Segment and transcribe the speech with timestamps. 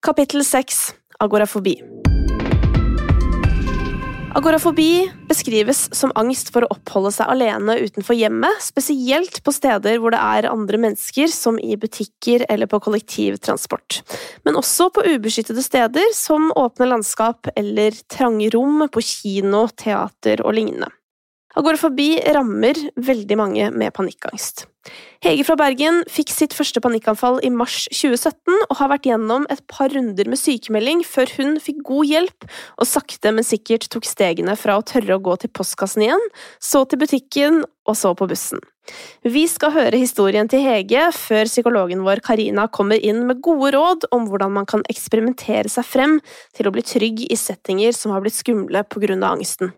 [0.00, 1.74] Kapittel 6 Agorafobi
[4.34, 10.14] Agorafobi beskrives som angst for å oppholde seg alene utenfor hjemmet, spesielt på steder hvor
[10.14, 14.00] det er andre mennesker, som i butikker eller på kollektivtransport.
[14.48, 20.56] Men også på ubeskyttede steder som åpne landskap eller trange rom på kino, teater og
[20.56, 20.88] lignende.
[21.58, 24.68] Agorafobi rammer veldig mange med panikkangst.
[25.20, 29.60] Hege fra Bergen fikk sitt første panikkanfall i mars 2017 og har vært gjennom et
[29.68, 32.46] par runder med sykemelding før hun fikk god hjelp
[32.78, 36.22] og sakte, men sikkert tok stegene fra å tørre å gå til postkassen igjen,
[36.62, 38.62] så til butikken og så på bussen.
[39.26, 44.08] Vi skal høre historien til Hege før psykologen vår Karina kommer inn med gode råd
[44.14, 46.18] om hvordan man kan eksperimentere seg frem
[46.56, 49.74] til å bli trygg i settinger som har blitt skumle av angsten.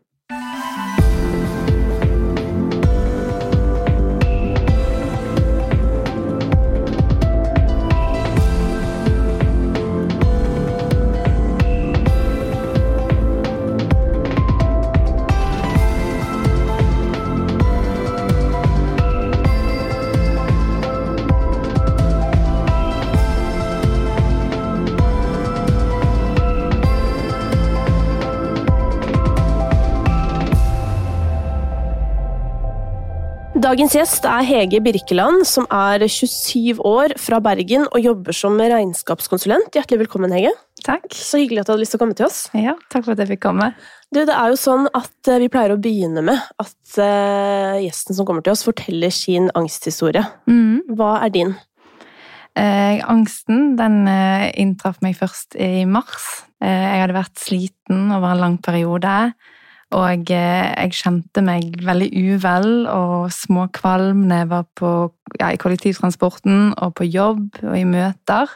[33.73, 39.71] Dagens gjest er Hege Birkeland, som er 27 år, fra Bergen og jobber som regnskapskonsulent.
[39.73, 40.51] Hjertelig velkommen, Hege.
[40.85, 41.07] Takk.
[41.17, 42.43] Så hyggelig at du hadde lyst til å komme til oss.
[42.53, 43.71] Ja, takk for at jeg fikk komme.
[44.13, 48.19] Du, det er jo sånn at eh, Vi pleier å begynne med at uh, gjesten
[48.19, 50.27] som kommer til oss, forteller sin angsthistorie.
[50.53, 50.83] Mm.
[50.93, 51.57] Hva er din?
[52.53, 56.45] Eh, angsten den eh, inntraff meg først i mars.
[56.61, 59.33] Eh, jeg hadde vært sliten over en lang periode.
[59.93, 64.93] Og eh, jeg kjente meg veldig uvel og småkvalm når jeg var på,
[65.39, 68.51] ja, i kollektivtransporten og på jobb og i møter.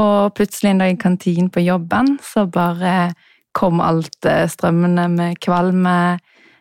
[0.00, 3.12] Og plutselig en dag i kantinen på jobben så bare
[3.54, 6.18] kom alt eh, strømmende med kvalme,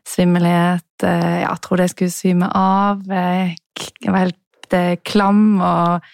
[0.08, 3.04] svimmelhet eh, Jeg trodde jeg skulle svime av.
[3.08, 6.14] Jeg var helt klam og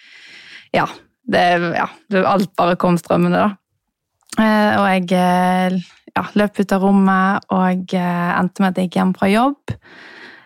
[0.76, 0.86] Ja.
[1.30, 1.42] Det,
[1.76, 1.86] ja,
[2.26, 3.50] alt bare kom strømmende, da.
[4.38, 5.76] Eh, Og jeg eh,
[6.14, 9.76] ja, løp ut av rommet og eh, endte med at jeg gikk hjem fra jobb.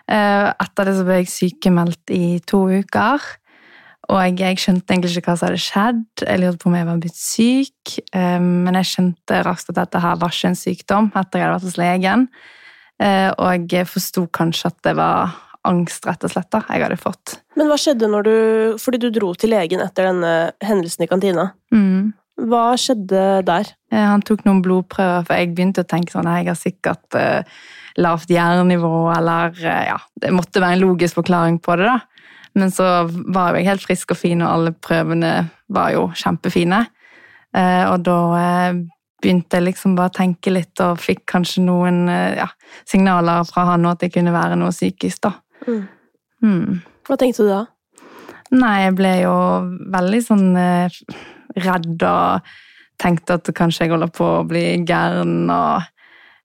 [0.05, 3.23] Etter det så ble jeg sykemeldt i to uker.
[4.13, 6.03] Og jeg skjønte egentlig ikke hva som hadde skjedd.
[6.21, 7.93] Jeg lurte på om jeg var blitt syk.
[8.13, 11.65] Men jeg skjønte raskt at dette her var ikke en sykdom etter jeg hadde vært
[11.65, 12.27] hos legen.
[13.41, 15.33] Og jeg forsto kanskje at det var
[15.65, 17.39] angst, rett og slett, da, jeg hadde fått.
[17.57, 18.35] Men hva skjedde når du
[18.81, 21.49] Fordi du dro til legen etter denne hendelsen i kantina.
[21.73, 22.13] Mm.
[22.35, 23.69] Hva skjedde der?
[23.91, 27.61] Eh, Han tok noen blodprøver, for jeg begynte å tenke sånn Jeg har sikkert uh,
[28.01, 32.01] lavt jernnivå, eller uh, Ja, det måtte være en logisk forklaring på det, da.
[32.55, 35.31] Men så var jeg helt frisk og fin, og alle prøvene
[35.75, 36.85] var jo kjempefine.
[37.55, 38.19] Uh, og da
[39.23, 42.45] begynte jeg liksom bare å tenke litt, og fikk kanskje noen ja,
[42.87, 45.31] signaler fra han at det kunne være noe psykisk, da.
[45.65, 45.81] Mm.
[46.43, 46.83] Hmm.
[47.07, 47.63] Hva tenkte du da?
[48.55, 49.35] Nei, jeg ble jo
[49.95, 50.45] veldig sånn
[51.55, 52.53] redd og
[53.01, 55.83] tenkte at kanskje jeg holder på å bli gæren og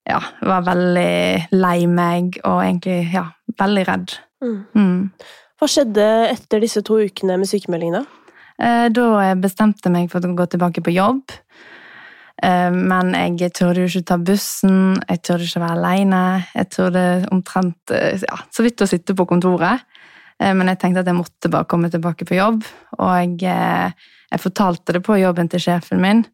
[0.08, 3.28] ja, var veldig lei meg og egentlig, ja,
[3.60, 4.16] veldig redd.
[4.42, 4.56] Mm.
[4.74, 5.02] Mm.
[5.60, 8.00] Hva skjedde etter disse to ukene med sykemeldingen?
[8.00, 8.16] da?
[8.60, 11.36] Eh, Da bestemte jeg meg for å gå tilbake på jobb.
[12.42, 16.22] Eh, Men jeg turde jo ikke ta bussen, jeg turde ikke være alene.
[16.54, 19.84] Jeg turde omtrent eh, ja, så vidt å sitte på kontoret.
[20.40, 22.64] Eh, Men jeg tenkte at jeg måtte bare komme tilbake på jobb.
[22.98, 23.92] Og jeg, eh,
[24.32, 26.24] jeg fortalte det på jobben til sjefen min.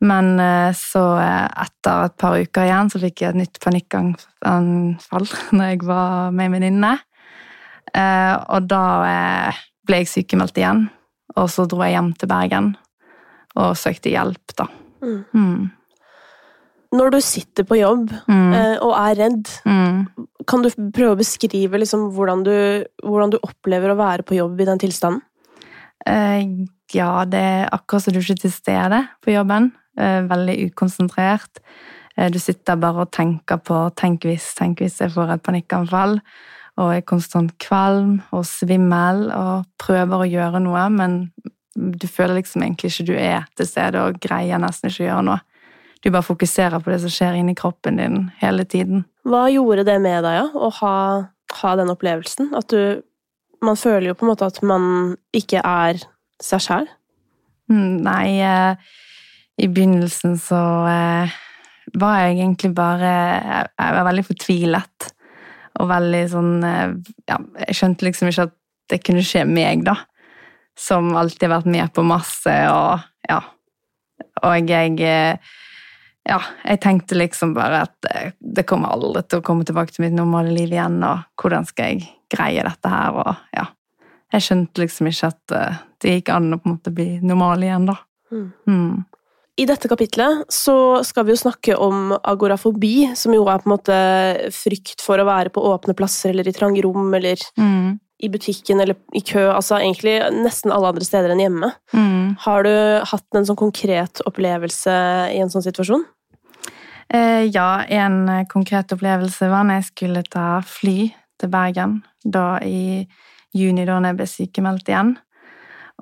[0.00, 5.74] Men eh, så etter et par uker igjen så fikk jeg et nytt panikkanfall når
[5.74, 6.94] jeg var med en venninne.
[7.90, 8.84] Og da
[9.82, 10.84] ble jeg sykemeldt igjen.
[11.34, 12.68] Og så dro jeg hjem til Bergen
[13.58, 14.68] og søkte hjelp, da.
[15.02, 15.70] Mm.
[16.92, 18.52] Når du sitter på jobb Mm.
[18.54, 20.06] eh, og er redd, Mm.
[20.46, 24.60] kan du prøve å beskrive liksom hvordan, du, hvordan du opplever å være på jobb
[24.60, 25.22] i den tilstanden?
[26.06, 29.72] Eh, ja, det er akkurat som du ikke er til stede på jobben.
[29.98, 31.60] Eh, veldig ukonsentrert.
[32.16, 36.20] Eh, du sitter bare og tenker på 'tenk hvis, tenk hvis jeg får et panikkanfall'.
[36.78, 41.30] Og er konstant kvalm og svimmel og prøver å gjøre noe, men
[41.76, 45.24] du føler liksom egentlig ikke du er til stede og greier nesten ikke å gjøre
[45.24, 45.40] noe.
[46.00, 49.04] Du bare fokuserer på det som skjer inni kroppen din hele tiden.
[49.28, 50.94] Hva gjorde det med deg, ja, å ha,
[51.60, 52.54] ha den opplevelsen?
[52.56, 53.06] At du
[53.60, 54.84] Man føler jo på en måte at man
[55.36, 55.98] ikke er
[56.40, 56.86] seg sjæl.
[57.68, 58.94] Mm, Nei, eh,
[59.60, 61.34] i begynnelsen så eh,
[62.00, 63.10] var jeg egentlig bare
[63.68, 65.10] Jeg var veldig fortvilet.
[65.76, 66.96] Og veldig sånn eh,
[67.28, 67.36] Ja,
[67.66, 68.56] jeg skjønte liksom ikke at
[68.90, 69.98] det kunne skje meg, da.
[70.72, 73.42] Som alltid har vært med på masse og ja.
[74.40, 74.96] Og jeg
[76.30, 80.04] Ja, jeg tenkte liksom bare at eh, det kommer aldri til å komme tilbake til
[80.06, 83.66] mitt normale liv igjen, og hvordan skal jeg greie dette her, og ja.
[84.30, 87.64] Jeg skjønte liksom ikke at eh, det gikk an å på en måte bli normal
[87.66, 87.96] igjen, da.
[88.30, 88.44] Mm.
[88.70, 88.92] Mm.
[89.60, 90.74] I dette kapitlet så
[91.04, 93.96] skal vi jo snakke om agorafobi, som jo er på en måte
[94.54, 97.98] frykt for å være på åpne plasser eller i trange rom eller Mm.
[98.22, 101.72] i butikken eller i kø, altså egentlig nesten alle andre steder enn hjemme.
[101.92, 102.38] Mm.
[102.46, 102.72] Har du
[103.10, 104.94] hatt en sånn konkret opplevelse
[105.34, 106.06] i en sånn situasjon?
[107.14, 111.10] Eh, ja, en konkret opplevelse var når jeg skulle ta fly
[111.40, 112.00] til Bergen.
[112.22, 113.02] Da i
[113.56, 115.16] juni, da jeg ble sykemeldt igjen.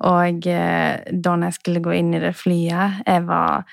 [0.05, 3.65] Og eh, da jeg skulle gå inn i det flyet Jeg var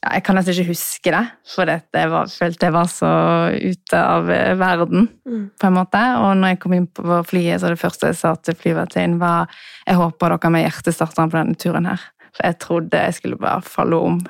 [0.00, 1.20] ja, Jeg kan nesten ikke huske det,
[1.52, 3.10] for jeg var, følte jeg var så
[3.52, 5.08] ute av eh, verden.
[5.26, 5.44] Mm.
[5.58, 6.02] på en måte.
[6.22, 9.50] Og når jeg kom inn på flyet, så det første jeg sa til flyvertinnen, var
[9.86, 12.10] jeg håper dere med hjertet starter på denne turen her.
[12.36, 14.20] For jeg trodde jeg skulle bare falle om.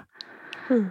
[0.71, 0.87] Mm.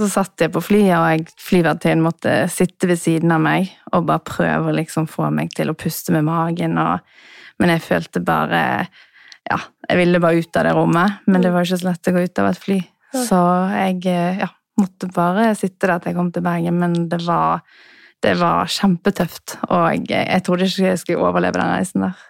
[0.00, 4.06] Så satt jeg på flyet, og jeg, flyvertinnen måtte sitte ved siden av meg og
[4.08, 6.78] bare prøve å liksom få meg til å puste med magen.
[6.80, 7.04] Og,
[7.60, 8.62] men jeg følte bare
[9.50, 9.58] Ja,
[9.88, 12.24] jeg ville bare ut av det rommet, men det var ikke så lett å gå
[12.24, 12.80] ut av et fly.
[13.10, 13.38] Så
[13.74, 14.48] jeg ja,
[14.78, 17.64] måtte bare sitte der til jeg kom til Bergen, men det var
[18.20, 22.26] det var kjempetøft, og jeg, jeg trodde ikke jeg skulle overleve den reisen der.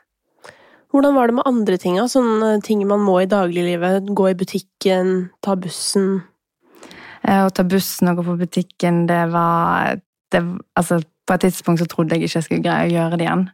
[0.90, 1.98] Hvordan var det med andre ting?
[2.10, 4.10] Sånne ting man må i dagliglivet?
[4.14, 6.22] Gå i butikken, ta bussen?
[7.24, 9.98] Eh, Å ta bussen og gå på butikken, det var
[10.32, 10.42] det,
[10.76, 13.44] altså, På et tidspunkt så trodde jeg ikke jeg skulle greie å gjøre det igjen.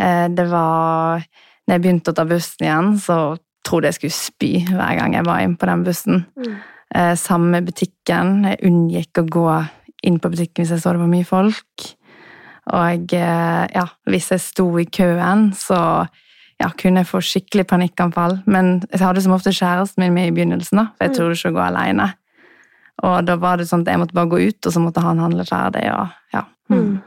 [0.00, 1.22] Eh, Det var
[1.68, 5.24] Når jeg begynte å ta bussen igjen, så trodde jeg skulle spy hver gang jeg
[5.26, 6.22] var inne på den bussen.
[6.38, 6.54] Mm.
[7.20, 8.44] Samme med butikken.
[8.48, 9.68] Jeg unngikk å gå
[10.08, 11.84] inn på butikken hvis jeg så det var mye folk.
[12.72, 16.08] Og eh, ja, hvis jeg sto i køen, så
[16.58, 18.38] ja, kunne jeg få skikkelig panikkanfall.
[18.46, 21.16] Men jeg hadde som ofte kjæresten min med i begynnelsen, da, for jeg Mm.
[21.18, 22.08] torde ikke å gå alene.
[23.02, 25.18] Og da var det sånn at jeg måtte bare gå ut, og så måtte han
[25.22, 25.84] handle ferdig.
[25.92, 26.44] og ja.
[26.70, 27.00] Mm.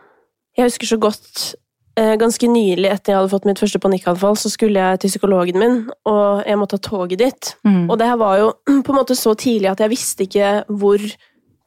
[0.57, 1.55] Jeg husker så godt
[1.97, 5.59] eh, Ganske nylig etter jeg hadde fått mitt første panikkanfall, så skulle jeg til psykologen
[5.59, 5.75] min,
[6.07, 7.51] og jeg måtte ta toget dit.
[7.67, 7.89] Mm.
[7.91, 8.47] Og det her var jo
[8.87, 10.97] på en måte så tidlig at jeg visste ikke hvor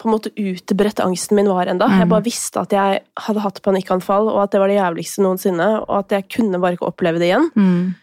[0.01, 1.87] på en måte utbredt angsten min var enda.
[1.87, 2.11] Jeg Mm.
[2.11, 5.99] bare visste at jeg hadde hatt panikkanfall, og at det var det jævligste noensinne, og
[6.01, 7.47] at jeg kunne bare ikke oppleve det igjen.
[7.55, 7.95] Mm.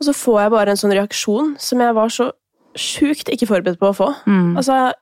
[0.00, 2.32] Og så får jeg bare en sånn reaksjon som jeg var så
[2.74, 4.08] sjukt ikke forberedt på å få.
[4.26, 4.56] Mm.
[4.58, 4.92] Altså,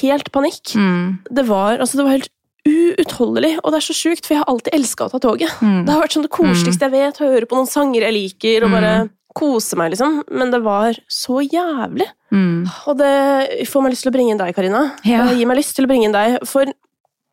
[0.00, 0.74] helt panikk.
[0.78, 1.18] Mm.
[1.30, 2.30] Det var, altså, det var helt
[2.66, 5.50] uutholdelig, og det er så sjukt, for jeg har alltid elska å ta toget.
[5.62, 5.80] Mm.
[5.86, 8.70] Det har vært sånn det koseligste jeg vet, høre på noen sanger jeg liker, og
[8.76, 9.10] bare Mm.
[9.34, 10.22] kose meg, liksom.
[10.30, 12.06] Men det var så jævlig.
[12.30, 12.68] Mm.
[12.86, 14.92] Og det får meg lyst til å bringe inn deg, Karina.
[15.04, 15.26] Ja.
[15.26, 16.64] Det gir meg lyst til å bringe inn deg, for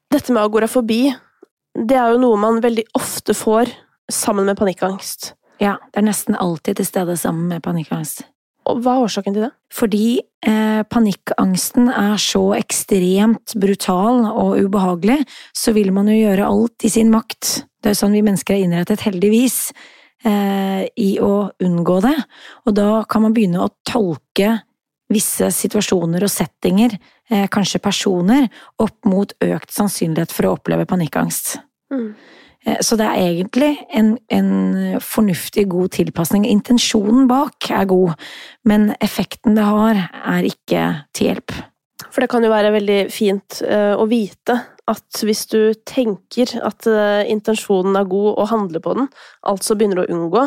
[0.09, 1.13] dette med agorafobi,
[1.75, 3.69] det er jo noe man veldig ofte får
[4.09, 5.33] sammen med panikkangst.
[5.61, 8.23] Ja, det er nesten alltid til stede sammen med panikkangst.
[8.67, 9.51] Og hva er årsaken til det?
[9.73, 15.21] Fordi eh, panikkangsten er så ekstremt brutal og ubehagelig,
[15.55, 17.63] så vil man jo gjøre alt i sin makt.
[17.79, 19.71] Det er sånn vi mennesker er innrettet, heldigvis,
[20.27, 22.17] eh, i å unngå det.
[22.67, 24.57] Og da kan man begynne å tolke
[25.09, 26.93] visse situasjoner og settinger,
[27.29, 31.57] eh, kanskje personer, opp mot økt sannsynlighet for å oppleve panikkangst.
[31.91, 32.13] Mm.
[32.65, 36.47] Eh, Så det er egentlig en, en fornuftig, god tilpasning.
[36.47, 38.15] Intensjonen bak er god,
[38.65, 41.55] men effekten det har, er ikke til hjelp.
[42.09, 44.55] For det kan jo være veldig fint eh, å vite
[44.89, 49.09] at hvis du tenker at eh, intensjonen er god og handler på den,
[49.45, 50.45] altså begynner å unngå,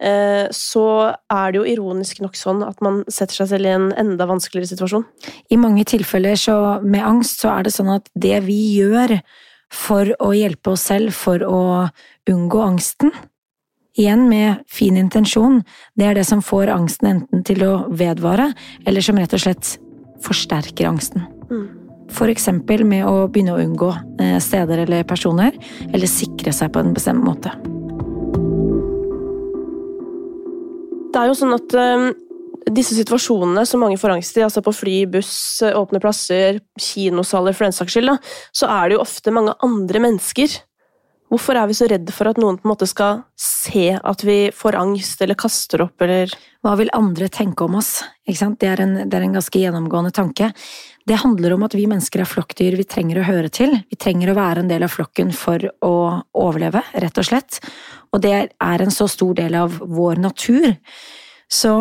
[0.00, 3.90] eh, så er det jo ironisk nok sånn at man setter seg selv i en
[4.00, 5.04] enda vanskeligere situasjon.
[5.52, 9.18] I mange tilfeller så, med angst så er det sånn at det vi gjør
[9.72, 11.60] for å hjelpe oss selv for å
[12.28, 13.12] unngå angsten,
[13.98, 15.60] igjen med fin intensjon,
[15.98, 18.52] det er det som får angsten enten til å vedvare,
[18.86, 19.76] eller som rett og slett
[20.24, 21.26] forsterker angsten.
[21.48, 21.78] F.eks.
[22.12, 23.88] For eksempel med å begynne å unngå
[24.20, 25.56] eh, steder eller personer,
[25.88, 27.54] eller sikre seg på en bestemt måte.
[31.12, 32.10] Det er jo sånn at eh,
[32.70, 35.34] disse situasjonene som mange får angst i, altså på fly, buss,
[35.66, 38.12] åpne plasser, kinosaler for den saks skyld,
[38.54, 40.60] så er det jo ofte mange andre mennesker.
[41.32, 44.50] Hvorfor er vi så redde for at noen på en måte skal se at vi
[44.52, 48.02] får angst, eller kaster opp, eller Hva vil andre tenke om oss?
[48.28, 48.58] Ikke sant?
[48.60, 50.50] Det, er en, det er en ganske gjennomgående tanke.
[51.08, 53.72] Det handler om at vi mennesker er flokkdyr vi trenger å høre til.
[53.90, 55.94] Vi trenger å være en del av flokken for å
[56.38, 57.58] overleve, rett og slett.
[58.12, 60.68] Og det er en så stor del av vår natur.
[61.48, 61.74] Så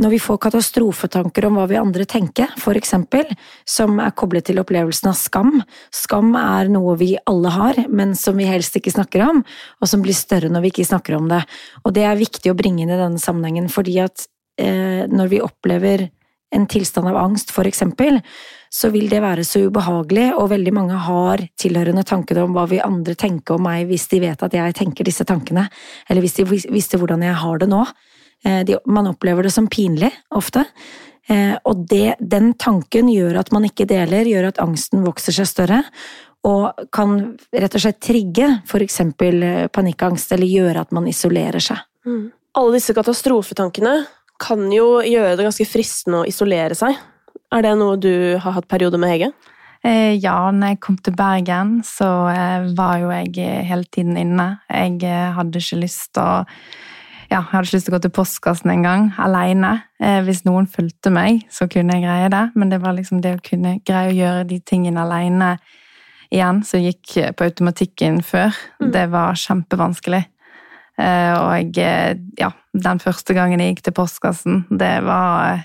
[0.00, 3.28] når vi får katastrofetanker om hva vi andre tenker, for eksempel,
[3.68, 5.60] som er koblet til opplevelsen av skam
[5.94, 9.44] Skam er noe vi alle har, men som vi helst ikke snakker om,
[9.80, 11.44] og som blir større når vi ikke snakker om det.
[11.84, 14.26] Og det er viktig å bringe inn i denne sammenhengen, fordi at
[14.58, 16.08] eh, når vi opplever
[16.54, 18.20] en tilstand av angst, for eksempel,
[18.74, 22.82] så vil det være så ubehagelig, og veldig mange har tilhørende tanker om hva vi
[22.82, 25.68] andre tenker om meg hvis de vet at jeg tenker disse tankene,
[26.08, 27.84] eller hvis de visste hvordan jeg har det nå.
[28.44, 30.64] Eh, man opplever det som pinlig, ofte.
[31.28, 35.48] Eh, og det, den tanken gjør at man ikke deler, gjør at angsten vokser seg
[35.48, 35.80] større,
[36.44, 37.16] og kan
[37.56, 41.80] rett og slett trigge for eksempel eh, panikkangst, eller gjøre at man isolerer seg.
[42.04, 42.28] Mm.
[42.60, 43.96] Alle disse katastrofetankene
[44.44, 46.98] kan jo gjøre det ganske fristende å isolere seg.
[47.54, 49.32] Er det noe du har hatt perioder med, Hege?
[49.84, 54.58] Eh, ja, når jeg kom til Bergen, så eh, var jo jeg hele tiden inne.
[54.68, 55.00] Jeg
[55.38, 56.44] hadde ikke lyst til å
[57.30, 59.72] ja, jeg hadde ikke lyst til å gå til postkassen en gang, alene.
[60.26, 63.44] Hvis noen fulgte meg, så kunne jeg greie det, men det var liksom det å
[63.44, 65.54] kunne greie å gjøre de tingene alene
[66.34, 68.90] igjen, som gikk på automatikken før, mm.
[68.94, 70.24] det var kjempevanskelig.
[70.98, 75.64] Og ja, den første gangen jeg gikk til postkassen, det var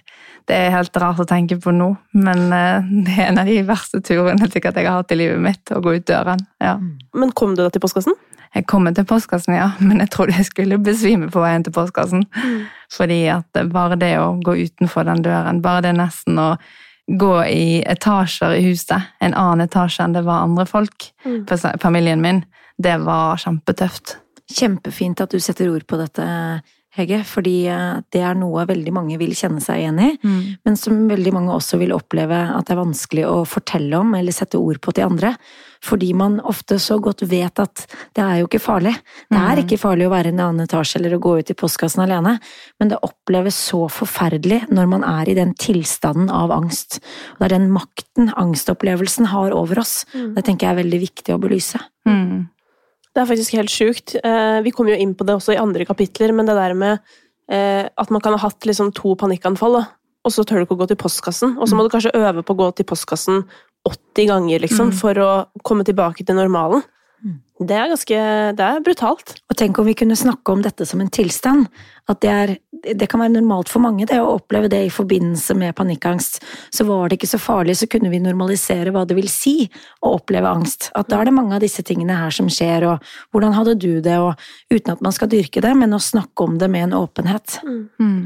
[0.49, 3.59] det er helt rart å tenke på nå, men eh, det er en av de
[3.67, 5.61] verste turene sikkert jeg har hatt i livet mitt.
[5.69, 6.41] Å gå ut døren.
[6.57, 6.73] Ja.
[7.13, 8.17] Men kom du da til postkassen?
[8.55, 9.71] Jeg kom til postkassen, ja.
[9.85, 12.25] Men jeg trodde jeg skulle besvime på veien til postkassen.
[12.33, 12.63] Mm.
[12.95, 16.49] Fordi at bare det å gå utenfor den døren, bare det nesten å
[17.09, 21.45] gå i etasjer i huset, en annen etasje enn det var andre folk, mm.
[21.81, 22.43] familien min,
[22.77, 24.17] det var kjempetøft.
[24.49, 26.25] Kjempefint at du setter ord på dette,
[26.99, 30.43] Hege, fordi eh, det er noe veldig mange vil kjenne seg igjen i, mm.
[30.67, 34.35] men som veldig mange også vil oppleve at det er vanskelig å fortelle om eller
[34.35, 35.33] sette ord på til andre.
[35.85, 37.85] Fordi man ofte så godt vet at
[38.17, 38.91] det er jo ikke farlig.
[39.31, 39.63] Det er mm.
[39.63, 42.35] ikke farlig å være i en annen etasje eller å gå ut i postkassen alene,
[42.81, 46.99] men det oppleves så forferdelig når man er i den tilstanden av angst.
[47.37, 50.03] Og det er den makten angstopplevelsen har over oss.
[50.11, 50.33] Mm.
[50.35, 51.79] Det tenker jeg er veldig viktig å belyse.
[52.09, 52.49] Mm.
[53.19, 54.13] Det er faktisk helt sjukt.
[54.15, 57.01] Eh, vi kommer jo inn på det også i andre kapitler, men det der med
[57.51, 59.75] eh, at man kan ha hatt liksom to panikkanfall,
[60.23, 61.57] og så tør du ikke å gå til postkassen.
[61.59, 63.43] Og så må du kanskje øve på å gå til postkassen
[63.83, 64.95] 80 ganger, liksom, mm.
[65.01, 65.29] for å
[65.67, 66.85] komme tilbake til normalen.
[67.59, 68.19] Det er ganske
[68.55, 69.35] Det er brutalt.
[69.51, 71.67] Og tenk om vi kunne snakke om dette som en tilstand.
[72.07, 75.55] At det, er, det kan være normalt for mange, det å oppleve det i forbindelse
[75.59, 76.41] med panikkangst.
[76.73, 79.55] Så var det ikke så farlig, så kunne vi normalisere hva det vil si
[80.05, 80.89] å oppleve angst.
[80.97, 83.91] At da er det mange av disse tingene her som skjer, og hvordan hadde du
[84.05, 84.35] det, og
[84.71, 87.59] uten at man skal dyrke det, men å snakke om det med en åpenhet.
[87.65, 87.81] Mm.
[87.99, 88.21] mm.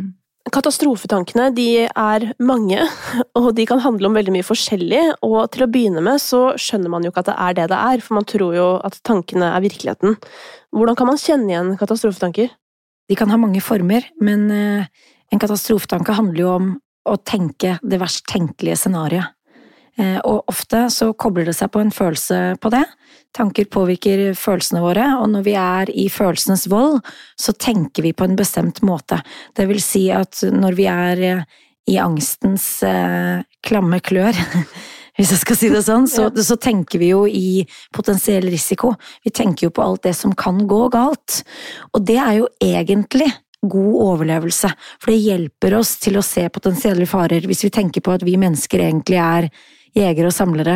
[0.51, 2.81] Katastrofetankene de er mange,
[3.39, 5.03] og de kan handle om veldig mye forskjellig.
[5.23, 7.79] Og til å begynne med så skjønner man jo ikke at det er det det
[7.79, 10.17] er, for man tror jo at tankene er virkeligheten.
[10.75, 12.51] Hvordan kan man kjenne igjen katastrofetanker?
[13.13, 14.85] De kan ha mange former, men eh,
[15.29, 16.69] en katastrofetanke handler jo om
[17.05, 19.35] å tenke det verst tenkelige scenarioet.
[20.01, 22.81] Eh, og ofte så kobler det seg på en følelse på det.
[23.37, 27.03] Tanker påvirker følelsene våre, og når vi er i følelsenes vold,
[27.37, 29.21] så tenker vi på en bestemt måte.
[29.53, 31.45] Det vil si at når vi er eh,
[31.93, 32.65] i angstens
[33.61, 34.33] klamme klør,
[35.17, 38.95] hvis jeg skal si det sånn, så, så, tenker vi jo i potensiell risiko.
[39.25, 41.43] Vi tenker jo på alt det som kan gå galt.
[41.93, 43.29] Og det er jo egentlig
[43.63, 48.11] god overlevelse, for det hjelper oss til å se potensielle farer hvis vi tenker på
[48.11, 49.47] at vi mennesker egentlig er
[49.93, 50.75] jegere og samlere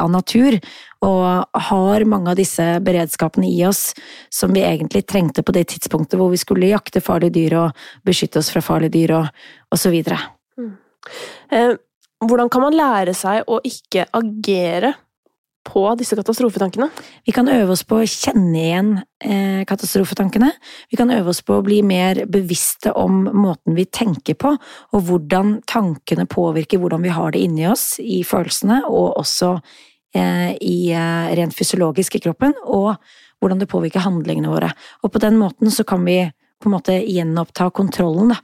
[0.00, 0.56] av natur,
[1.04, 3.92] og har mange av disse beredskapene i oss
[4.32, 8.40] som vi egentlig trengte på det tidspunktet hvor vi skulle jakte farlige dyr og beskytte
[8.40, 10.18] oss fra farlige dyr og, og så videre.
[10.58, 10.72] Mm.
[12.24, 14.94] Hvordan kan man lære seg å ikke agere
[15.66, 16.88] på disse katastrofetankene?
[17.26, 20.48] Vi kan øve oss på å kjenne igjen eh, katastrofetankene.
[20.88, 25.10] Vi kan øve oss på å bli mer bevisste om måten vi tenker på, og
[25.10, 29.52] hvordan tankene påvirker hvordan vi har det inni oss, i følelsene, og også
[30.16, 32.94] eh, i eh, rent fysiologisk i kroppen, og
[33.42, 34.72] hvordan det påvirker handlingene våre.
[35.04, 36.22] Og på den måten så kan vi
[36.62, 38.40] på en måte gjenoppta kontrollen, da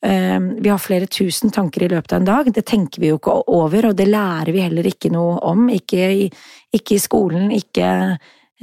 [0.00, 3.34] vi har flere tusen tanker i løpet av en dag, det tenker vi jo ikke
[3.52, 5.66] over, og det lærer vi heller ikke noe om.
[5.68, 6.28] Ikke i,
[6.72, 7.88] ikke i skolen, ikke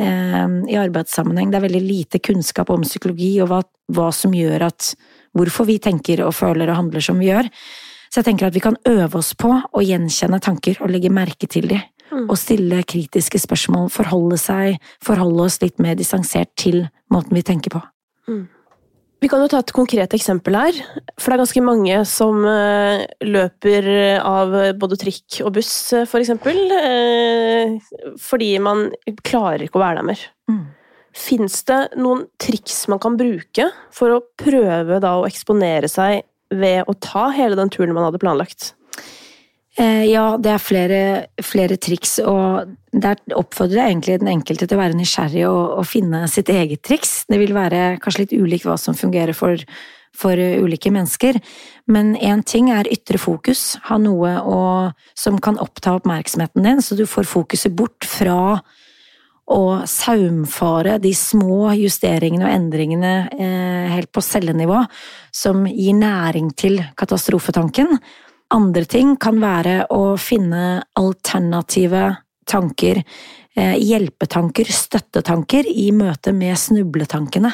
[0.01, 1.51] eh, i arbeidssammenheng.
[1.51, 3.61] Det er veldig lite kunnskap om psykologi og hva,
[3.93, 4.95] hva, som gjør at
[5.37, 7.45] Hvorfor vi tenker og føler og handler som vi gjør.
[8.09, 11.45] Så jeg tenker at vi kan øve oss på å gjenkjenne tanker og legge merke
[11.51, 11.83] til dem.
[12.07, 12.23] Mm.
[12.23, 17.75] Og stille kritiske spørsmål, forholde seg, forholde oss litt mer distansert til måten vi tenker
[17.75, 17.83] på.
[18.31, 18.47] Mm.
[19.17, 20.79] Vi kan jo ta et konkret eksempel her.
[21.17, 23.89] For det er ganske mange som eh, løper
[24.21, 26.59] av både trikk og buss, eh, for eksempel.
[26.77, 27.77] Eh,
[28.21, 28.91] fordi man
[29.25, 30.25] klarer ikke å være der mer.
[30.51, 30.63] Mm.
[31.17, 36.21] Fins det noen triks man kan bruke for å prøve da å eksponere seg
[36.53, 38.75] ved å ta hele den turen man hadde planlagt?
[39.77, 41.01] Eh, ja, det er flere,
[41.45, 45.85] flere, triks, og der oppfordrer jeg egentlig den enkelte til å være nysgjerrig og, og,
[45.85, 47.27] finne sitt eget triks.
[47.29, 49.61] Det vil være kanskje litt ulikt hva som fungerer for,
[50.17, 51.37] for ulike mennesker.
[51.93, 54.59] Men én ting er ytre fokus, ha noe å,
[55.13, 58.57] som kan oppta oppmerksomheten din, så du får fokuset bort fra
[59.47, 64.81] å saumfare de små justeringene og endringene eh, helt på cellenivå,
[65.31, 67.93] som gir næring til katastrofetanken.
[68.53, 72.15] Andre ting kan være å finne alternative
[72.47, 73.03] tanker,
[73.55, 77.51] eh, hjelpetanker, støttetanker, i møte med snubletankene.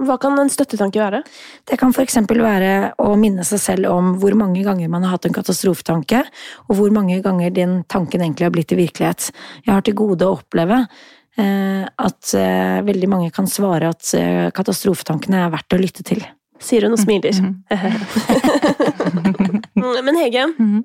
[0.00, 1.22] Hva kan en støttetanke være?
[1.66, 5.26] Det kan eksempel være å minne seg selv om hvor mange ganger man har hatt
[5.26, 6.24] en katastrofetanke,
[6.68, 9.30] og hvor mange ganger den tanken egentlig har blitt til virkelighet.
[9.64, 10.86] Jeg har til gode å oppleve
[11.36, 14.12] eh, at eh, veldig mange kan svare at
[14.56, 16.24] katastrofetankene er verdt å lytte til.
[16.60, 17.36] Sier hun og smiler.
[20.04, 20.84] Men Hege, Mhm.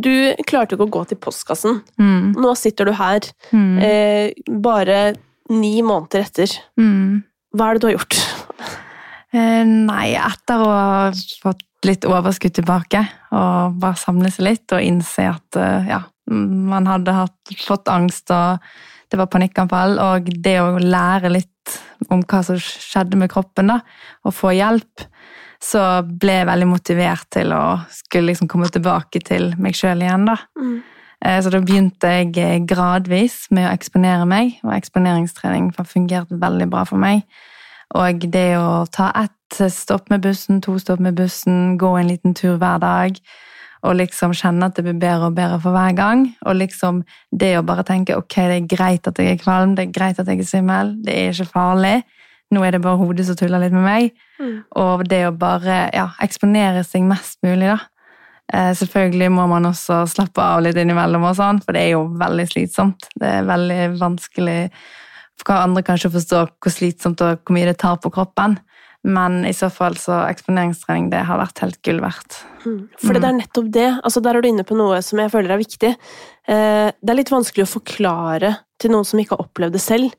[0.00, 1.82] du klarte ikke å gå til postkassen.
[2.00, 2.32] Mm.
[2.40, 3.20] Nå sitter du her,
[3.52, 3.78] Mm.
[3.82, 5.14] eh, bare
[5.50, 6.48] ni måneder etter.
[6.78, 7.22] Mm.
[7.54, 8.16] Hva er det du har gjort?
[9.32, 11.10] Eh, Nei, etter å ha
[11.42, 16.00] fått litt overskudd tilbake, og bare samle seg litt og innse at eh, ja,
[16.30, 18.58] man hadde hatt, fått angst og
[19.14, 21.50] det var panikkanfall, og det å lære litt
[22.12, 23.80] om hva som skjedde med kroppen, da,
[24.26, 25.06] og få hjelp,
[25.64, 27.62] så ble jeg veldig motivert til å
[27.94, 30.36] skulle liksom komme tilbake til meg sjøl igjen, da.
[30.60, 30.82] Mm.
[31.24, 36.66] Så da begynte jeg eh, gradvis med å eksponere meg, og eksponeringstrening har fungert veldig
[36.74, 37.22] bra for meg.
[37.96, 42.36] Og det å ta ett stopp med bussen, to stopp med bussen, gå en liten
[42.36, 43.16] tur hver dag,
[43.84, 46.26] og liksom kjenne at det blir bedre og bedre for hver gang.
[46.48, 47.02] Og liksom
[47.36, 50.20] det å bare tenke ok, det er greit at jeg er kvalm, det er greit
[50.20, 51.98] at jeg er svimmel, det er ikke farlig.
[52.54, 54.10] Nå er det bare hodet som tuller litt med meg.
[54.40, 54.56] Mm.
[54.80, 57.78] Og det å bare ja, eksponere seg mest mulig, da.
[58.52, 62.04] Eh, selvfølgelig må man også slappe av litt innimellom, og sånn, for det er jo
[62.20, 63.08] veldig slitsomt.
[63.20, 64.60] Det er veldig vanskelig
[65.40, 68.56] for andre kanskje forstår forstå hvor slitsomt og hvor mye det tar på kroppen.
[69.04, 72.38] Men i så fall så eksponeringstrening det har vært helt gull verdt.
[73.02, 73.88] For det er nettopp det.
[74.00, 75.90] altså Der er du inne på noe som jeg føler er viktig.
[76.48, 80.14] Eh, Det er litt vanskelig å forklare til noen som ikke har opplevd det selv,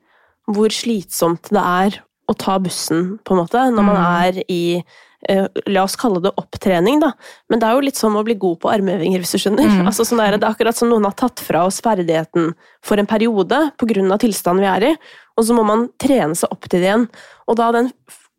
[0.46, 1.98] hvor slitsomt det er
[2.30, 4.84] å ta bussen, på en måte, når man er i
[5.30, 7.12] eh, La oss kalle det opptrening, da.
[7.50, 9.70] Men det er jo litt som å bli god på armøvinger, hvis du skjønner.
[9.70, 9.90] Mm.
[9.90, 12.54] Altså sånn der, det er akkurat som noen har tatt fra oss ferdigheten
[12.86, 14.18] for en periode pga.
[14.22, 14.94] tilstanden vi er i,
[15.38, 17.10] og så må man trene seg opp til det igjen.
[17.50, 17.92] Og da den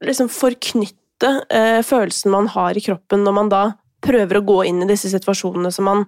[0.04, 3.64] liksom forknytte eh, følelsen man har i kroppen når man da
[4.04, 6.04] prøver å gå inn i disse situasjonene som man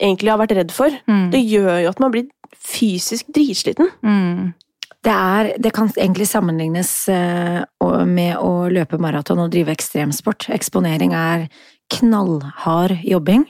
[0.00, 1.30] egentlig har vært redd for, Mm.
[1.30, 3.90] det gjør jo at man blir fysisk dritsliten.
[4.02, 4.54] Mm.
[5.04, 7.62] Det, er, det kan egentlig sammenlignes eh,
[8.04, 10.48] med å løpe maraton og drive ekstremsport.
[10.52, 11.46] Eksponering er
[11.90, 13.46] knallhard jobbing,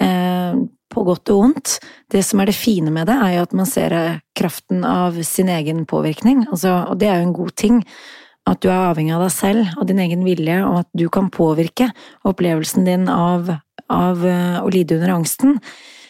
[0.00, 0.54] eh,
[0.92, 1.76] på godt og vondt.
[2.10, 5.20] Det som er det fine med det, er jo at man ser eh, kraften av
[5.26, 7.82] sin egen påvirkning, altså, og det er jo en god ting.
[8.48, 11.30] At du er avhengig av deg selv og din egen vilje, og at du kan
[11.30, 11.92] påvirke
[12.26, 13.52] opplevelsen din av,
[13.86, 15.60] av eh, å lide under angsten.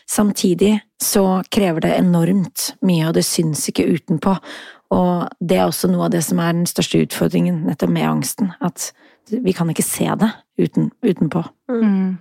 [0.08, 4.36] Samtidig så krever det enormt mye, og det syns ikke utenpå.
[4.92, 8.52] Og det er også noe av det som er den største utfordringen nettopp med angsten.
[8.64, 8.90] At
[9.32, 10.28] vi kan ikke se det
[10.60, 11.44] uten, utenpå.
[11.72, 12.18] Mm.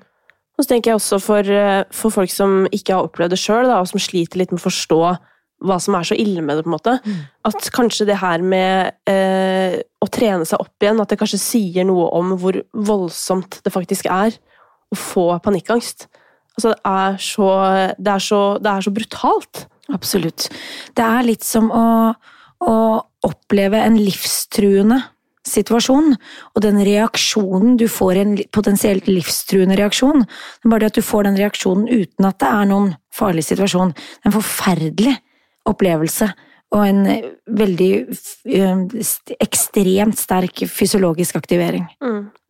[0.55, 3.71] Og så tenker jeg også for, eh, for folk som ikke har opplevd det sjøl,
[3.73, 5.01] og som sliter litt med å forstå
[5.61, 6.95] hva som er så ille med det, på en måte.
[7.47, 11.87] At kanskje det her med eh, å trene seg opp igjen, at det kanskje sier
[11.87, 14.35] noe om hvor voldsomt det faktisk er
[14.91, 16.07] å få panikkangst.
[16.57, 17.51] Altså, det er så,
[17.97, 19.65] det er så, det er så brutalt.
[19.91, 20.49] Absolutt.
[20.97, 21.87] Det er litt som å,
[22.65, 22.75] å
[23.27, 25.01] oppleve en livstruende
[25.47, 26.13] situasjon,
[26.53, 31.05] og den reaksjonen du får, en potensielt livstruende reaksjon, det er bare det at du
[31.05, 33.93] får den reaksjonen uten at det er noen farlig situasjon.
[33.95, 35.15] Det er en forferdelig
[35.69, 36.31] opplevelse,
[36.71, 41.85] og en eh, veldig eh, st- ekstremt sterk fysiologisk aktivering.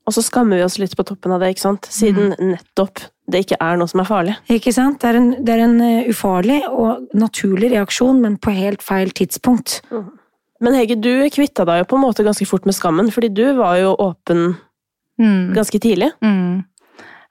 [0.08, 1.86] Og så skammer vi oss litt på toppen av det, ikke sant?
[1.94, 4.34] siden nettopp det ikke er noe som er farlig.
[4.52, 4.98] Ikke sant?
[5.00, 9.12] Det er en, det er en eh, ufarlig og naturlig reaksjon, men på helt feil
[9.16, 9.80] tidspunkt.
[10.62, 13.46] Men Hege, du kvitta deg jo på en måte ganske fort med skammen, fordi du
[13.62, 14.54] var jo åpen
[15.22, 15.52] Mm.
[15.54, 16.08] ganske tidlig.
[16.24, 16.64] Mm.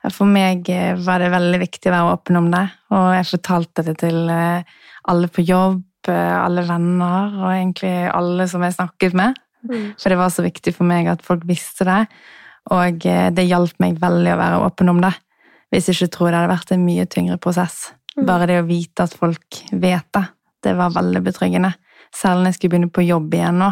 [0.08, 2.64] For meg eh, var det veldig viktig å være åpen om det,
[2.96, 4.76] og jeg fortalte det til eh,
[5.12, 9.36] alle på jobb, eh, alle venner, og egentlig alle som jeg snakket med.
[10.00, 12.06] For det var så viktig for meg at folk visste det,
[12.72, 15.12] og det hjalp meg veldig å være åpen om det.
[15.68, 17.90] Hvis jeg ikke tror det hadde vært en mye tyngre prosess.
[18.16, 20.24] Bare det å vite at folk vet det,
[20.64, 21.74] det var veldig betryggende.
[22.08, 23.68] Selv når jeg skulle begynne på jobb igjen nå,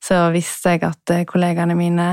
[0.00, 2.08] så visste jeg at kollegaene mine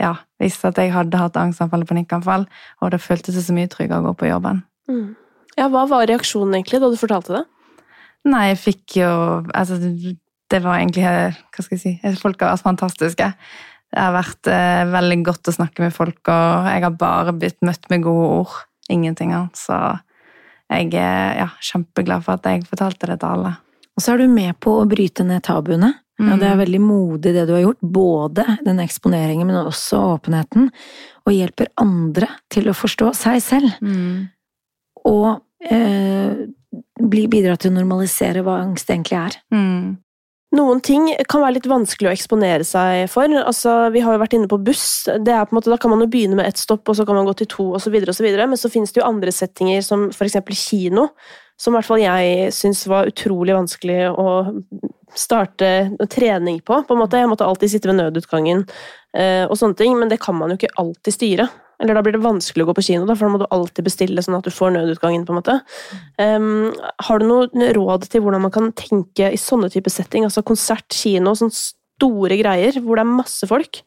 [0.00, 2.46] ja, visste at jeg hadde hatt angstanfall og panikkanfall,
[2.80, 4.62] og det føltes så mye tryggere å gå på jobben.
[4.90, 5.08] Mm.
[5.58, 7.44] Ja, hva var reaksjonen egentlig da du fortalte det?
[8.30, 9.10] Nei, jeg fikk jo
[9.56, 11.92] Altså, det var egentlig Hva skal jeg si?
[12.20, 13.28] Folk har vært fantastiske.
[13.90, 17.58] Det har vært eh, veldig godt å snakke med folk, og jeg har bare blitt
[17.66, 18.52] møtt med gode ord.
[18.90, 19.58] Ingenting annet.
[19.58, 19.78] Så
[20.70, 23.56] jeg er ja, kjempeglad for at jeg fortalte det til alle.
[23.98, 25.90] Og så er du med på å bryte ned tabuene.
[26.20, 26.62] Og det er Mm.
[26.64, 30.70] veldig modig det du har gjort, både den eksponeringen, men også åpenheten.
[31.26, 33.72] Og hjelper andre til å forstå seg selv.
[33.80, 34.28] Mm.
[35.06, 36.46] Og eh,
[37.00, 39.36] bli, bidra til å normalisere hva angst egentlig er.
[39.54, 39.98] Mm.
[40.52, 43.30] Noen ting kan være litt vanskelig å eksponere seg for.
[43.38, 45.04] Altså, vi har jo vært inne på buss.
[45.06, 47.06] Det er på en måte, da kan man jo begynne med ett stopp, og så
[47.06, 47.94] kan man gå til to, osv.
[47.94, 50.40] Men så finnes det jo andre settinger, som f.eks.
[50.58, 51.10] kino,
[51.56, 54.26] som i hvert fall jeg syns var utrolig vanskelig å
[55.14, 56.82] starte trening på.
[56.86, 57.18] på en måte.
[57.20, 58.64] Jeg måtte alltid sitte ved nødutgangen
[59.16, 61.48] eh, og sånne ting, men det kan man jo ikke alltid styre.
[61.80, 63.86] Eller da blir det vanskelig å gå på kino, da, for da må du alltid
[63.86, 65.24] bestille sånn at du får nødutgangen.
[65.24, 65.58] på en måte.
[66.20, 66.72] Um,
[67.08, 70.26] har du noe råd til hvordan man kan tenke i sånne type setting?
[70.28, 73.82] Altså konsert, kino, sånne store greier hvor det er masse folk?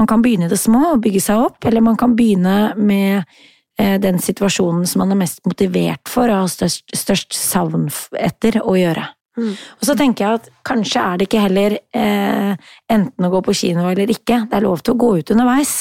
[0.00, 3.24] Man kan begynne i det små og bygge seg opp, eller man kan begynne med
[3.80, 8.60] eh, den situasjonen som man er mest motivert for og har størst, størst savn etter
[8.60, 9.08] å gjøre.
[9.38, 9.52] Mm.
[9.54, 13.56] Og så tenker jeg at kanskje er det ikke heller eh, enten å gå på
[13.60, 15.80] kino eller ikke, det er lov til å gå ut underveis.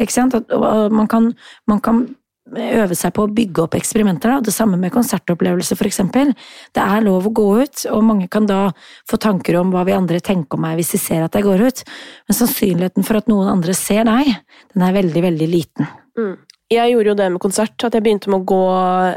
[0.00, 0.36] Ikke sant?
[0.36, 0.50] At,
[0.92, 1.30] man, kan,
[1.68, 2.04] man kan
[2.50, 4.32] øve seg på å bygge opp eksperimenter.
[4.32, 4.44] Da.
[4.44, 6.32] Det samme med konsertopplevelser, eksempel.
[6.74, 8.70] Det er lov å gå ut, og mange kan da
[9.10, 11.66] få tanker om hva vi andre tenker om meg hvis de ser at jeg går
[11.68, 11.82] ut.
[12.28, 14.32] Men sannsynligheten for at noen andre ser deg,
[14.74, 15.90] den er veldig, veldig liten.
[16.18, 16.38] Mm.
[16.70, 18.62] Jeg gjorde jo det med konsert, at jeg begynte med å gå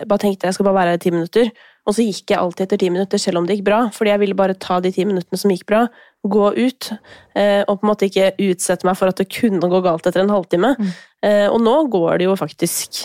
[0.10, 1.52] Bare tenkte jeg skal bare være her i ti minutter.
[1.84, 3.80] Og så gikk jeg alltid etter ti minutter, selv om det gikk bra.
[3.94, 5.84] Fordi jeg ville bare ta de ti minuttene som gikk bra,
[6.24, 6.92] gå ut.
[7.36, 10.24] Eh, og på en måte ikke utsette meg for at det kunne gå galt etter
[10.24, 10.74] en halvtime.
[10.80, 10.94] Mm.
[11.28, 13.04] Eh, og nå går det jo faktisk,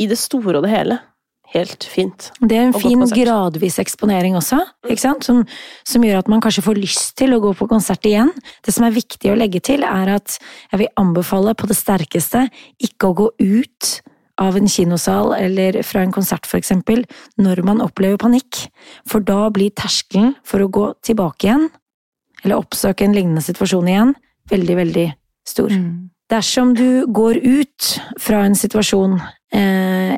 [0.00, 0.98] i det store og det hele,
[1.56, 2.28] helt fint.
[2.40, 3.18] Det er en fin konsert.
[3.18, 5.26] gradvis eksponering også, ikke sant?
[5.26, 5.42] Som,
[5.88, 8.32] som gjør at man kanskje får lyst til å gå på konsert igjen.
[8.66, 10.36] Det som er viktig å legge til, er at
[10.72, 12.46] jeg vil anbefale på det sterkeste
[12.84, 13.96] ikke å gå ut
[14.40, 17.04] av en kinosal eller fra en konsert for eksempel,
[17.40, 18.66] når man opplever panikk.
[19.08, 21.70] For da blir terskelen for å gå tilbake igjen,
[22.44, 24.12] eller oppsøke en lignende situasjon igjen,
[24.52, 25.06] veldig, veldig
[25.48, 25.72] stor.
[25.72, 26.10] Mm.
[26.30, 27.90] Dersom du går ut
[28.20, 29.16] fra en situasjon
[29.54, 30.16] eh,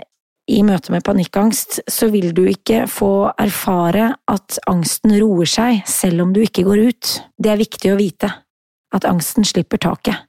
[0.48, 6.24] i møte med panikkangst, så vil du ikke få erfare at angsten roer seg selv
[6.24, 7.10] om du ikke går ut.
[7.36, 8.30] Det er viktig å vite.
[8.96, 10.24] At angsten slipper taket.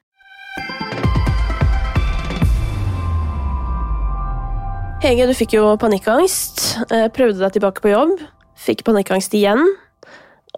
[5.00, 6.66] Hege, du fikk jo panikkangst.
[6.92, 8.20] eh, Prøvde deg tilbake på jobb.
[8.60, 9.64] Fikk panikkangst igjen.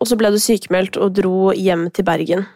[0.02, 2.48] Og så ble du sykemeldt og dro hjem til Bergen.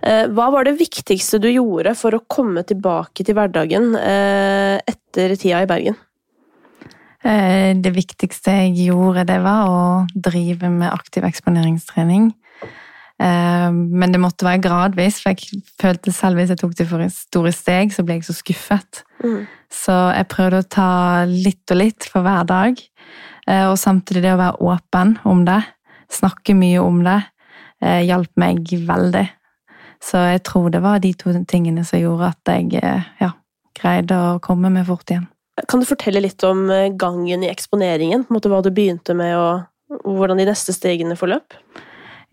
[0.00, 5.36] Eh, Hva var det viktigste du gjorde for å komme tilbake til hverdagen eh, etter
[5.36, 6.00] tida i Bergen?
[7.24, 12.32] Eh, Det viktigste jeg gjorde, det var å drive med aktiv eksponeringstrening.
[13.18, 17.08] Eh, Men det måtte være gradvis, for jeg følte selv hvis jeg tok det for
[17.08, 19.04] store steg, så ble jeg så skuffet.
[19.24, 19.46] Mm.
[19.70, 22.78] Så jeg prøvde å ta litt og litt for hver dag.
[23.46, 25.62] eh, Og samtidig det å være åpen om det,
[26.10, 27.22] snakke mye om det,
[27.82, 29.28] hjalp meg veldig.
[30.00, 32.80] Så jeg tror det var de to tingene som gjorde at jeg
[33.20, 33.30] ja,
[33.76, 35.26] greide å komme meg fort igjen.
[35.70, 38.26] Kan du fortelle litt om eh, gangen i eksponeringen?
[38.34, 41.54] Måte Hva du begynte med, og hvordan de neste stegene forløp?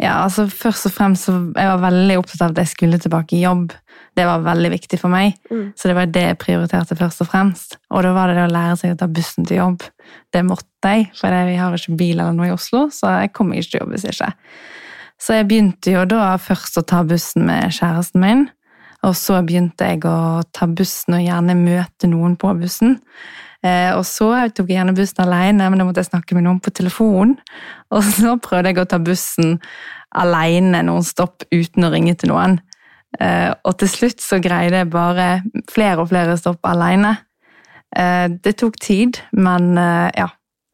[0.01, 3.37] Ja, altså Først og fremst så jeg var veldig opptatt av at jeg skulle tilbake
[3.37, 3.75] i jobb.
[4.17, 5.73] Det var veldig viktig for meg, Mm.
[5.77, 7.77] så det var det jeg prioriterte først og fremst.
[7.91, 9.83] Og da var det det å lære seg å ta bussen til jobb.
[10.33, 13.55] Det måtte jeg, for vi har ikke bil eller noe i Oslo, så jeg kommer
[13.55, 14.33] ikke til jobb hvis ikke.
[15.21, 18.49] Så jeg begynte jo da først å ta bussen med kjæresten min,
[19.07, 22.99] og så begynte jeg å ta bussen og gjerne møte noen på bussen.
[23.65, 26.61] Eh, og så tok jeg gjerne bussen alene, men da måtte jeg snakke med noen
[26.61, 27.35] på telefon.
[27.93, 29.57] Og så prøvde jeg å ta bussen
[30.21, 32.59] alene noen stopp uten å ringe til noen.
[33.19, 35.27] Eh, og til slutt så greide jeg bare
[35.71, 37.15] flere og flere stopp alene.
[37.97, 40.29] Eh, det tok tid, men ja,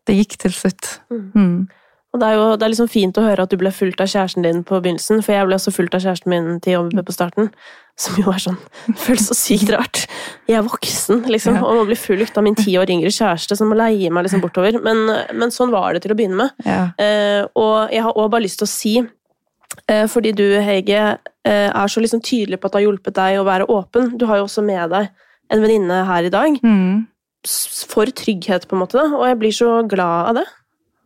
[0.08, 0.98] det gikk til slutt.
[1.12, 1.68] Mm.
[2.18, 4.10] Og det er jo det er liksom fint å høre at du ble fulgt av
[4.10, 7.14] kjæresten din på begynnelsen, for jeg ble også fulgt av kjæresten min til jobb på
[7.14, 7.52] starten.
[7.98, 8.58] Som jo er sånn
[9.04, 10.04] føles så sykt rart.
[10.50, 13.70] Jeg er voksen, liksom, og må bli fulgt av min ti år yngre kjæreste som
[13.70, 14.80] må leie meg liksom bortover.
[14.82, 15.04] Men,
[15.38, 16.66] men sånn var det til å begynne med.
[16.66, 16.88] Ja.
[17.02, 18.96] Eh, og jeg har også bare lyst til å si,
[19.86, 21.04] eh, fordi du, Hege,
[21.46, 24.16] eh, er så liksom tydelig på at det har hjulpet deg å være åpen.
[24.18, 25.14] Du har jo også med deg
[25.54, 26.58] en venninne her i dag.
[26.66, 27.06] Mm.
[27.94, 29.10] For trygghet, på en måte, da.
[29.14, 30.48] og jeg blir så glad av det.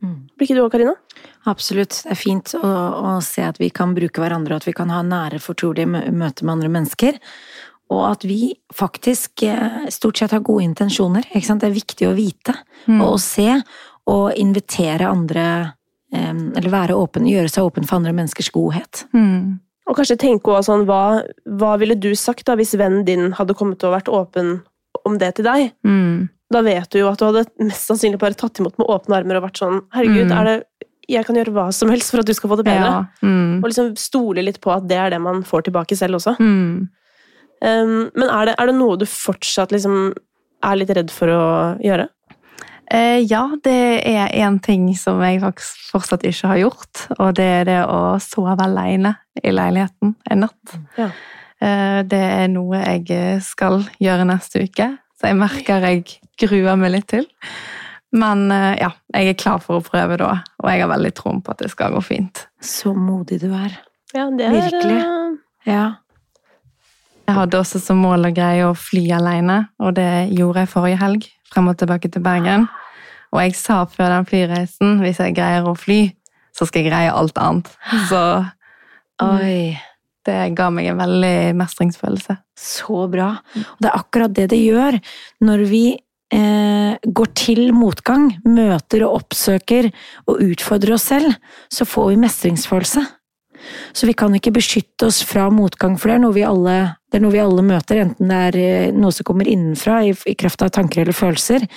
[0.02, 0.16] Mm.
[0.38, 0.94] Blir ikke du òg, Karina?
[1.50, 2.02] Absolutt.
[2.04, 4.90] Det er fint å, å se at vi kan bruke hverandre, og at vi kan
[4.94, 7.20] ha nære, fortrolige møter med andre mennesker.
[7.92, 11.26] Og at vi faktisk eh, stort sett har gode intensjoner.
[11.36, 11.62] Ikke sant?
[11.62, 12.56] Det er viktig å vite
[12.88, 12.98] Mm.
[13.04, 13.60] og å se,
[14.10, 15.44] og invitere andre
[16.12, 19.04] eh, Eller være åpen, gjøre seg åpen for andre menneskers godhet.
[19.14, 19.60] Mm.
[19.86, 23.54] Og kanskje tenke også sånn, hva, hva ville du sagt da hvis vennen din hadde
[23.60, 24.62] kommet og vært åpen
[25.06, 25.72] om det til deg?
[25.86, 26.30] Mm.
[26.52, 29.40] Da vet du jo at du hadde mest sannsynlig bare tatt imot med åpne armer
[29.40, 30.38] og vært sånn Herregud, Mm.
[30.40, 30.56] er det,
[31.10, 32.90] jeg kan gjøre hva som helst for at du skal få det bedre.
[32.92, 33.06] Ja.
[33.24, 33.60] Mm.
[33.64, 36.36] Og liksom stole litt på at det er det man får tilbake selv også.
[36.40, 36.90] Mm.
[37.62, 40.14] Um, men er det, er det noe du fortsatt liksom
[40.64, 41.44] er litt redd for å
[41.84, 42.08] gjøre?
[42.92, 47.46] Eh, ja, det er én ting som jeg faktisk fortsatt ikke har gjort, og det
[47.62, 50.74] er det å sove alene i leiligheten en natt.
[50.98, 51.08] Ja.
[51.62, 54.90] Eh, det er noe jeg skal gjøre neste uke,
[55.22, 56.04] så jeg merker jeg
[56.42, 57.28] gruer meg litt til.
[58.18, 61.40] Men eh, ja, jeg er klar for å prøve da, og jeg har veldig troen
[61.46, 62.42] på at det skal gå fint.
[62.60, 63.78] Så modig du er.
[64.16, 64.98] Ja, det er Virkelig.
[65.06, 65.38] uh,
[65.70, 65.84] Ja.
[67.30, 71.00] Jeg hadde også som mål og greie å fly alene, og det gjorde jeg forrige
[71.00, 72.66] helg, frem og tilbake til Bergen.
[73.32, 76.02] Og jeg sa før den flyreisen, hvis jeg greier å fly,
[76.52, 77.70] så skal jeg greie alt annet.
[78.10, 78.20] Så
[79.24, 79.78] Oi.
[80.28, 82.38] Det ga meg en veldig mestringsfølelse.
[82.58, 83.34] Så bra.
[83.58, 85.00] Og det er akkurat det det gjør
[85.48, 85.86] når vi
[86.34, 89.90] eh, går til motgang, møter og oppsøker
[90.28, 91.34] og utfordrer oss selv,
[91.72, 93.06] så får vi mestringsfølelse.
[93.94, 96.78] Så vi kan ikke beskytte oss fra motgang, for det er noe vi alle,
[97.14, 100.64] noe vi alle møter, enten det er eh, noe som kommer innenfra i, i kraft
[100.66, 101.68] av tanker eller følelser,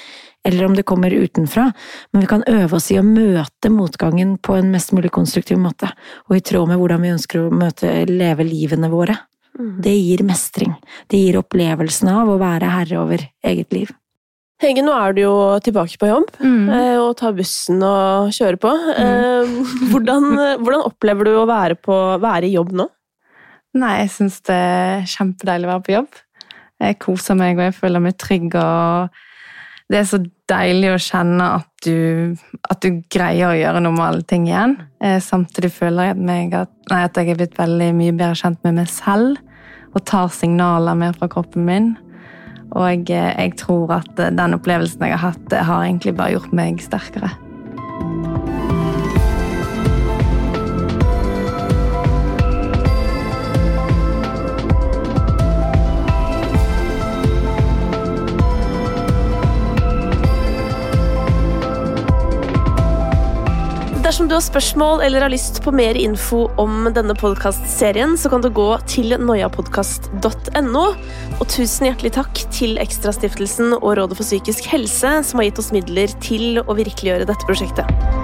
[0.45, 1.71] eller om det kommer utenfra,
[2.13, 5.89] men vi kan øve oss i å møte motgangen på en mest mulig konstruktiv måte,
[6.29, 9.17] og i tråd med hvordan vi ønsker å møte, leve livene våre.
[9.55, 10.73] Det gir mestring.
[11.07, 13.93] Det gir opplevelsen av å være herre over eget liv.
[14.63, 16.69] Hege, nå er du jo tilbake på jobb mm.
[17.03, 18.73] og tar bussen og kjører på.
[18.99, 19.55] Mm.
[19.93, 20.29] hvordan,
[20.63, 22.89] hvordan opplever du å være, på, være i jobb nå?
[23.79, 26.21] Nei, jeg syns det er kjempedeilig å være på jobb.
[26.85, 28.55] Jeg koser meg, og jeg føler meg trygg.
[28.59, 29.23] og
[29.93, 32.37] Det er så deilig å kjenne at du,
[32.73, 34.79] at du greier å gjøre normale ting igjen.
[35.05, 38.65] Eh, Samtidig føler jeg meg at, nei, at jeg er blitt veldig mye bedre kjent
[38.65, 39.41] med meg selv
[39.95, 41.93] og tar signaler mer fra kroppen min.
[42.75, 46.57] Og jeg, jeg tror at eh, den opplevelsen jeg har hatt, har egentlig bare gjort
[46.57, 47.35] meg sterkere.
[64.15, 68.45] Dersom du har spørsmål eller har lyst på mer info om denne podkastserien, så kan
[68.45, 70.85] du gå til noiapodkast.no.
[71.41, 75.73] Og tusen hjertelig takk til Ekstrastiftelsen og Rådet for psykisk helse, som har gitt oss
[75.75, 78.24] midler til å virkeliggjøre dette prosjektet.